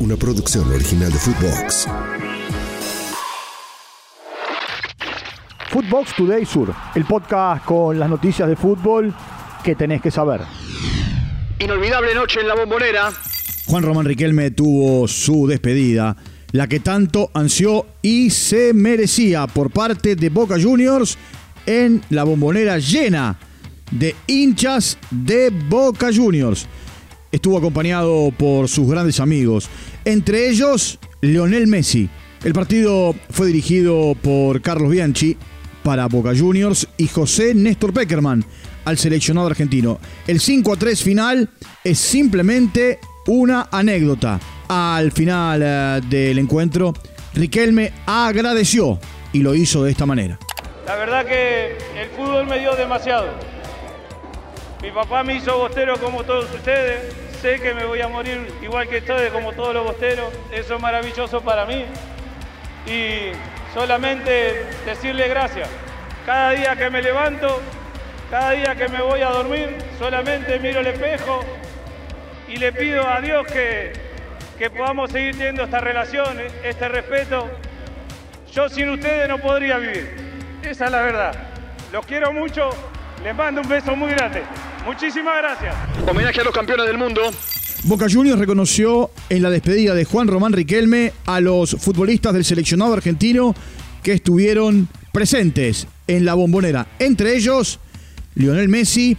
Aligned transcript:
una 0.00 0.16
producción 0.16 0.70
original 0.72 1.12
de 1.12 1.18
Footbox. 1.18 1.86
Footbox 5.70 6.16
Today 6.16 6.46
Sur, 6.46 6.74
el 6.94 7.04
podcast 7.04 7.64
con 7.64 7.98
las 7.98 8.08
noticias 8.08 8.48
de 8.48 8.56
fútbol 8.56 9.14
que 9.64 9.74
tenés 9.74 10.00
que 10.00 10.10
saber. 10.10 10.40
Inolvidable 11.58 12.14
noche 12.14 12.40
en 12.40 12.48
la 12.48 12.54
bombonera. 12.54 13.10
Juan 13.66 13.82
Román 13.82 14.06
Riquelme 14.06 14.50
tuvo 14.50 15.08
su 15.08 15.46
despedida, 15.46 16.16
la 16.52 16.68
que 16.68 16.80
tanto 16.80 17.30
ansió 17.34 17.86
y 18.00 18.30
se 18.30 18.72
merecía 18.72 19.46
por 19.46 19.70
parte 19.70 20.16
de 20.16 20.30
Boca 20.30 20.56
Juniors 20.60 21.18
en 21.66 22.02
la 22.10 22.24
bombonera 22.24 22.78
llena 22.78 23.38
de 23.90 24.14
hinchas 24.26 24.96
de 25.10 25.50
Boca 25.50 26.10
Juniors. 26.14 26.66
Estuvo 27.30 27.58
acompañado 27.58 28.32
por 28.36 28.68
sus 28.68 28.90
grandes 28.90 29.20
amigos, 29.20 29.68
entre 30.04 30.48
ellos 30.48 30.98
Lionel 31.20 31.66
Messi. 31.66 32.08
El 32.44 32.52
partido 32.52 33.14
fue 33.30 33.48
dirigido 33.48 34.16
por 34.22 34.62
Carlos 34.62 34.90
Bianchi 34.90 35.36
para 35.82 36.06
Boca 36.06 36.32
Juniors 36.36 36.88
y 36.96 37.08
José 37.08 37.54
Néstor 37.54 37.92
Peckerman 37.92 38.44
al 38.84 38.96
seleccionado 38.96 39.48
argentino. 39.48 39.98
El 40.26 40.40
5 40.40 40.72
a 40.72 40.76
3 40.76 41.02
final 41.02 41.50
es 41.84 41.98
simplemente 41.98 42.98
una 43.26 43.68
anécdota. 43.70 44.40
Al 44.68 45.12
final 45.12 45.62
eh, 45.62 46.00
del 46.08 46.38
encuentro, 46.38 46.94
Riquelme 47.34 47.92
agradeció 48.06 48.98
y 49.32 49.40
lo 49.40 49.54
hizo 49.54 49.84
de 49.84 49.90
esta 49.90 50.06
manera. 50.06 50.38
La 50.86 50.96
verdad 50.96 51.26
que 51.26 51.76
el 52.00 52.08
fútbol 52.16 52.46
me 52.46 52.58
dio 52.58 52.74
demasiado. 52.74 53.57
Mi 54.80 54.92
papá 54.92 55.24
me 55.24 55.34
hizo 55.34 55.58
bostero 55.58 55.98
como 55.98 56.22
todos 56.22 56.52
ustedes. 56.54 57.12
Sé 57.42 57.60
que 57.60 57.74
me 57.74 57.84
voy 57.84 58.00
a 58.00 58.08
morir 58.08 58.52
igual 58.62 58.88
que 58.88 58.98
ustedes, 58.98 59.32
como 59.32 59.52
todos 59.52 59.74
los 59.74 59.84
bosteros. 59.84 60.32
Eso 60.52 60.76
es 60.76 60.80
maravilloso 60.80 61.40
para 61.40 61.66
mí. 61.66 61.84
Y 62.86 63.32
solamente 63.74 64.66
decirle 64.86 65.26
gracias. 65.28 65.68
Cada 66.24 66.50
día 66.50 66.76
que 66.76 66.90
me 66.90 67.02
levanto, 67.02 67.60
cada 68.30 68.52
día 68.52 68.76
que 68.76 68.88
me 68.88 69.02
voy 69.02 69.20
a 69.20 69.30
dormir, 69.30 69.76
solamente 69.98 70.60
miro 70.60 70.80
el 70.80 70.86
espejo 70.86 71.40
y 72.46 72.56
le 72.56 72.72
pido 72.72 73.06
a 73.08 73.20
Dios 73.20 73.46
que, 73.46 73.92
que 74.58 74.70
podamos 74.70 75.10
seguir 75.10 75.36
teniendo 75.36 75.64
esta 75.64 75.80
relación, 75.80 76.38
este 76.62 76.88
respeto. 76.88 77.48
Yo 78.52 78.68
sin 78.68 78.90
ustedes 78.90 79.28
no 79.28 79.38
podría 79.38 79.78
vivir. 79.78 80.16
Esa 80.62 80.84
es 80.84 80.90
la 80.92 81.02
verdad. 81.02 81.34
Los 81.92 82.06
quiero 82.06 82.32
mucho. 82.32 82.70
Les 83.24 83.34
mando 83.34 83.60
un 83.60 83.68
beso 83.68 83.96
muy 83.96 84.12
grande. 84.12 84.42
Muchísimas 84.84 85.34
gracias. 85.38 85.74
Homenaje 86.08 86.40
a 86.40 86.44
los 86.44 86.54
campeones 86.54 86.86
del 86.86 86.98
mundo. 86.98 87.22
Boca 87.84 88.06
Juniors 88.10 88.38
reconoció 88.38 89.10
en 89.28 89.42
la 89.42 89.50
despedida 89.50 89.94
de 89.94 90.04
Juan 90.04 90.28
Román 90.28 90.52
Riquelme 90.52 91.12
a 91.26 91.40
los 91.40 91.76
futbolistas 91.78 92.34
del 92.34 92.44
seleccionado 92.44 92.92
argentino 92.92 93.54
que 94.02 94.12
estuvieron 94.12 94.88
presentes 95.12 95.86
en 96.06 96.24
la 96.24 96.34
bombonera, 96.34 96.88
entre 96.98 97.36
ellos 97.36 97.78
Lionel 98.34 98.68
Messi 98.68 99.16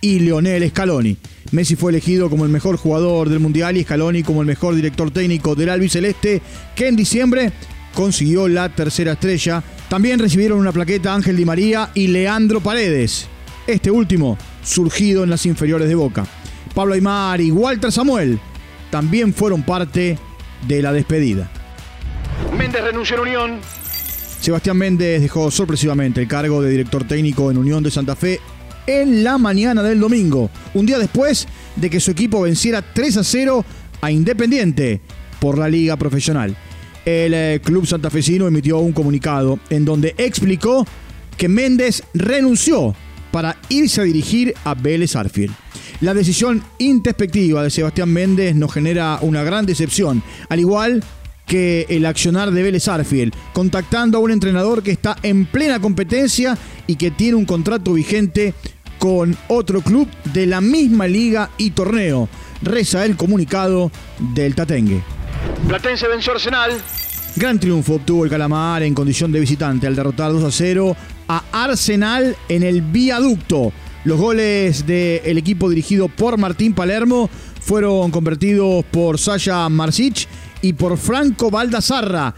y 0.00 0.20
Lionel 0.20 0.68
Scaloni. 0.70 1.16
Messi 1.52 1.76
fue 1.76 1.92
elegido 1.92 2.30
como 2.30 2.44
el 2.44 2.50
mejor 2.50 2.76
jugador 2.76 3.28
del 3.28 3.40
Mundial 3.40 3.76
y 3.76 3.82
Scaloni 3.82 4.22
como 4.22 4.40
el 4.40 4.46
mejor 4.46 4.74
director 4.74 5.10
técnico 5.10 5.54
del 5.54 5.70
albiceleste, 5.70 6.42
que 6.74 6.88
en 6.88 6.96
diciembre 6.96 7.52
consiguió 7.94 8.48
la 8.48 8.68
tercera 8.68 9.12
estrella. 9.12 9.62
También 9.88 10.18
recibieron 10.18 10.58
una 10.58 10.72
plaqueta 10.72 11.14
Ángel 11.14 11.36
Di 11.36 11.44
María 11.44 11.90
y 11.94 12.08
Leandro 12.08 12.60
Paredes, 12.60 13.26
este 13.66 13.90
último 13.90 14.38
surgido 14.68 15.24
en 15.24 15.30
las 15.30 15.46
inferiores 15.46 15.88
de 15.88 15.94
Boca. 15.94 16.26
Pablo 16.74 16.94
Aymar 16.94 17.40
y 17.40 17.50
Walter 17.50 17.90
Samuel 17.90 18.38
también 18.90 19.32
fueron 19.32 19.62
parte 19.62 20.18
de 20.66 20.82
la 20.82 20.92
despedida. 20.92 21.50
Méndez 22.56 22.82
renunció 22.84 23.16
en 23.16 23.22
Unión. 23.22 23.60
Sebastián 24.40 24.76
Méndez 24.76 25.20
dejó 25.20 25.50
sorpresivamente 25.50 26.20
el 26.20 26.28
cargo 26.28 26.62
de 26.62 26.70
director 26.70 27.04
técnico 27.04 27.50
en 27.50 27.58
Unión 27.58 27.82
de 27.82 27.90
Santa 27.90 28.14
Fe 28.14 28.40
en 28.86 29.24
la 29.24 29.36
mañana 29.36 29.82
del 29.82 30.00
domingo, 30.00 30.50
un 30.74 30.86
día 30.86 30.98
después 30.98 31.46
de 31.76 31.90
que 31.90 32.00
su 32.00 32.10
equipo 32.10 32.42
venciera 32.42 32.82
3 32.82 33.18
a 33.18 33.24
0 33.24 33.64
a 34.00 34.10
Independiente 34.10 35.00
por 35.40 35.58
la 35.58 35.68
liga 35.68 35.96
profesional. 35.96 36.56
El 37.04 37.34
eh, 37.34 37.60
club 37.62 37.86
santafesino 37.86 38.46
emitió 38.46 38.78
un 38.78 38.92
comunicado 38.92 39.58
en 39.70 39.84
donde 39.84 40.14
explicó 40.18 40.86
que 41.36 41.48
Méndez 41.48 42.02
renunció 42.14 42.94
para 43.38 43.56
irse 43.68 44.00
a 44.00 44.04
dirigir 44.04 44.52
a 44.64 44.74
Vélez 44.74 45.14
Arfield. 45.14 45.54
La 46.00 46.12
decisión 46.12 46.60
introspectiva 46.78 47.62
de 47.62 47.70
Sebastián 47.70 48.08
Méndez 48.08 48.56
nos 48.56 48.72
genera 48.72 49.20
una 49.22 49.44
gran 49.44 49.64
decepción, 49.64 50.24
al 50.48 50.58
igual 50.58 51.04
que 51.46 51.86
el 51.88 52.04
accionar 52.04 52.50
de 52.50 52.64
Vélez 52.64 52.88
Arfield, 52.88 53.32
contactando 53.52 54.18
a 54.18 54.20
un 54.20 54.32
entrenador 54.32 54.82
que 54.82 54.90
está 54.90 55.16
en 55.22 55.46
plena 55.46 55.78
competencia 55.78 56.58
y 56.88 56.96
que 56.96 57.12
tiene 57.12 57.36
un 57.36 57.44
contrato 57.44 57.92
vigente 57.92 58.54
con 58.98 59.36
otro 59.46 59.82
club 59.82 60.08
de 60.34 60.46
la 60.46 60.60
misma 60.60 61.06
liga 61.06 61.50
y 61.58 61.70
torneo. 61.70 62.28
Reza 62.60 63.04
el 63.04 63.16
comunicado 63.16 63.92
del 64.34 64.56
Tatengue. 64.56 65.00
Platense 65.68 66.08
venció 66.08 66.32
Arsenal. 66.32 66.72
Gran 67.36 67.60
triunfo 67.60 67.94
obtuvo 67.94 68.24
el 68.24 68.30
Calamar 68.30 68.82
en 68.82 68.94
condición 68.94 69.30
de 69.30 69.38
visitante 69.38 69.86
al 69.86 69.94
derrotar 69.94 70.32
2 70.32 70.42
a 70.42 70.50
0 70.50 70.96
a 71.28 71.44
Arsenal 71.52 72.36
en 72.48 72.62
el 72.62 72.82
viaducto. 72.82 73.72
Los 74.04 74.18
goles 74.18 74.86
del 74.86 75.38
equipo 75.38 75.68
dirigido 75.68 76.08
por 76.08 76.38
Martín 76.38 76.74
Palermo 76.74 77.28
fueron 77.60 78.10
convertidos 78.10 78.84
por 78.86 79.18
Sasha 79.18 79.68
Marsic 79.68 80.26
y 80.62 80.72
por 80.72 80.96
Franco 80.96 81.50
Baldazarra 81.50 82.34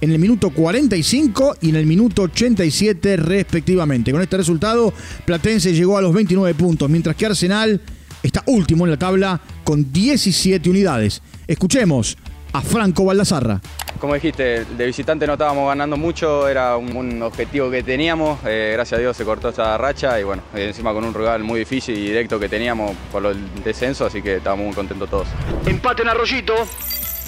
en 0.00 0.12
el 0.12 0.18
minuto 0.18 0.50
45 0.50 1.56
y 1.62 1.70
en 1.70 1.76
el 1.76 1.86
minuto 1.86 2.22
87 2.22 3.16
respectivamente. 3.16 4.12
Con 4.12 4.20
este 4.20 4.36
resultado, 4.36 4.92
Platense 5.24 5.72
llegó 5.72 5.96
a 5.96 6.02
los 6.02 6.12
29 6.12 6.54
puntos, 6.54 6.90
mientras 6.90 7.16
que 7.16 7.24
Arsenal 7.24 7.80
está 8.22 8.42
último 8.46 8.84
en 8.84 8.90
la 8.90 8.98
tabla 8.98 9.40
con 9.64 9.92
17 9.92 10.68
unidades. 10.68 11.22
Escuchemos 11.46 12.18
a 12.52 12.60
Franco 12.60 13.06
Baldazarra. 13.06 13.62
Como 14.04 14.12
dijiste, 14.12 14.66
de 14.66 14.84
visitante 14.84 15.26
no 15.26 15.32
estábamos 15.32 15.66
ganando 15.66 15.96
mucho, 15.96 16.46
era 16.46 16.76
un, 16.76 16.94
un 16.94 17.22
objetivo 17.22 17.70
que 17.70 17.82
teníamos, 17.82 18.38
eh, 18.44 18.72
gracias 18.74 18.98
a 18.98 19.00
Dios 19.00 19.16
se 19.16 19.24
cortó 19.24 19.48
esta 19.48 19.78
racha 19.78 20.20
y 20.20 20.24
bueno, 20.24 20.42
encima 20.54 20.92
con 20.92 21.04
un 21.04 21.14
rival 21.14 21.42
muy 21.42 21.60
difícil 21.60 21.96
y 21.96 22.08
directo 22.08 22.38
que 22.38 22.50
teníamos 22.50 22.94
por 23.10 23.24
el 23.24 23.38
descenso, 23.64 24.04
así 24.04 24.20
que 24.20 24.36
estábamos 24.36 24.66
muy 24.66 24.74
contentos 24.74 25.08
todos. 25.08 25.28
Empate 25.64 26.02
en 26.02 26.08
Arroyito. 26.08 26.52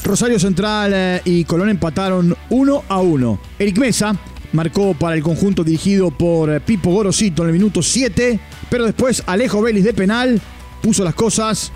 Rosario 0.05 0.39
Central 0.39 0.93
eh, 0.95 1.23
y 1.25 1.45
Colón 1.45 1.71
empataron 1.71 2.37
1 2.51 2.85
a 2.91 2.99
1. 2.99 3.39
Eric 3.59 3.79
Mesa 3.79 4.15
marcó 4.53 4.93
para 4.93 5.17
el 5.17 5.23
conjunto 5.23 5.65
dirigido 5.65 6.11
por 6.11 6.51
eh, 6.51 6.61
Pipo 6.61 6.91
Gorosito 6.91 7.45
en 7.45 7.49
el 7.49 7.55
minuto 7.55 7.81
7, 7.81 8.39
pero 8.69 8.85
después 8.85 9.23
Alejo 9.25 9.63
Vélez 9.63 9.83
de 9.83 9.95
penal 9.95 10.43
puso 10.83 11.05
las 11.05 11.15
cosas 11.15 11.73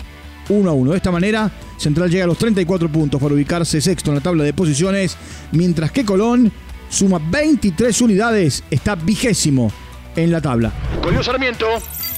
1 0.49 0.69
a 0.69 0.73
1. 0.73 0.91
De 0.91 0.97
esta 0.97 1.09
manera, 1.09 1.51
Central 1.81 2.09
llega 2.11 2.25
a 2.25 2.27
los 2.27 2.37
34 2.37 2.89
puntos 2.91 3.19
para 3.19 3.33
ubicarse 3.33 3.81
sexto 3.81 4.11
en 4.11 4.15
la 4.15 4.21
tabla 4.21 4.43
de 4.43 4.53
posiciones, 4.53 5.17
mientras 5.51 5.91
que 5.91 6.05
Colón 6.05 6.51
suma 6.89 7.19
23 7.19 8.01
unidades, 8.01 8.63
está 8.69 8.95
vigésimo 8.95 9.71
en 10.15 10.31
la 10.31 10.41
tabla. 10.41 10.71
Goleó 11.03 11.23
Sarmiento. 11.23 11.65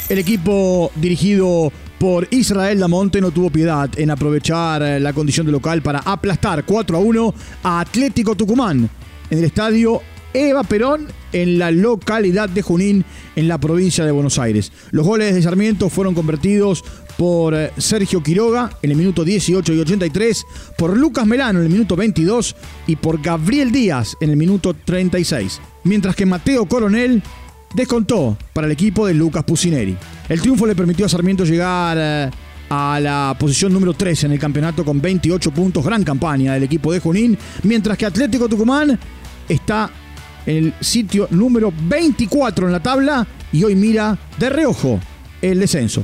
El 0.10 0.20
equipo 0.20 0.92
dirigido 0.96 1.72
por 1.98 2.28
Israel 2.32 2.80
Damonte 2.80 3.22
no 3.22 3.32
tuvo 3.32 3.50
piedad 3.50 3.90
en 3.98 4.12
aprovechar 4.12 4.82
eh, 4.82 5.00
la 5.00 5.14
condición 5.14 5.46
de 5.46 5.54
local 5.54 5.82
para 5.82 6.00
aplastar 6.00 6.66
4 6.66 6.98
a 6.98 7.00
1 7.00 7.34
a 7.64 7.80
Atlético 7.80 8.36
Tucumán 8.36 8.90
en 9.30 9.38
el 9.38 9.46
estadio 9.46 10.02
Eva 10.34 10.64
Perón 10.64 11.08
en 11.32 11.60
la 11.60 11.72
localidad 11.72 12.50
de 12.50 12.62
Junín 12.62 13.06
en 13.36 13.48
la 13.48 13.60
provincia 13.60 14.04
de 14.06 14.12
Buenos 14.12 14.40
Aires. 14.40 14.72
Los 14.92 15.06
goles 15.06 15.34
de 15.34 15.42
Sarmiento 15.42 15.90
fueron 15.90 16.16
convertidos 16.16 16.84
por 17.24 17.56
eh, 17.56 17.72
Sergio 17.78 18.22
Quiroga 18.22 18.70
en 18.82 18.92
el 18.92 18.98
minuto 18.98 19.24
18 19.24 19.72
y 19.72 19.80
83, 19.80 20.46
por 20.78 20.98
Lucas 20.98 21.26
Melano 21.26 21.60
en 21.60 21.68
el 21.68 21.72
minuto 21.72 21.96
22 21.96 22.54
y 22.88 22.98
por 22.98 23.22
Gabriel 23.22 23.72
Díaz 23.72 24.18
en 24.20 24.32
el 24.32 24.36
minuto 24.36 24.74
36. 24.74 25.62
Mientras 25.86 26.18
que 26.18 26.26
Mateo 26.26 26.66
Coronel 26.66 27.24
descontó 27.74 28.38
para 28.52 28.68
el 28.68 28.74
equipo 28.74 29.08
de 29.08 29.14
Lucas 29.14 29.46
Pusineri. 29.46 29.96
El 30.28 30.42
triunfo 30.42 30.68
le 30.68 30.76
permitió 30.76 31.06
a 31.06 31.10
Sarmiento 31.10 31.46
llegar 31.46 31.96
eh, 31.98 32.30
a 32.70 33.00
la 33.00 33.34
posición 33.40 33.72
número 33.72 33.94
13 33.94 34.26
en 34.26 34.34
el 34.34 34.40
campeonato 34.40 34.84
con 34.84 35.00
28 35.00 35.52
puntos, 35.52 35.86
gran 35.86 36.04
campaña 36.04 36.56
del 36.56 36.64
equipo 36.64 36.92
de 36.92 37.00
Junín, 37.00 37.38
mientras 37.64 37.98
que 37.98 38.06
Atlético 38.06 38.50
Tucumán 38.50 39.00
está 39.48 39.90
en 40.46 40.58
el 40.58 40.74
sitio 40.82 41.30
número 41.32 41.72
24 41.88 42.66
en 42.66 42.74
la 42.74 42.84
tabla 42.84 43.26
y 43.54 43.64
hoy 43.64 43.76
mira 43.76 44.18
de 44.38 44.50
reojo 44.50 45.00
el 45.42 45.62
descenso. 45.62 46.04